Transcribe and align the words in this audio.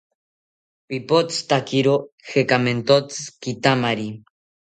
Pipothotakiro 0.87 1.93
jekamentotzi 2.29 3.15
kitamari 3.41 4.07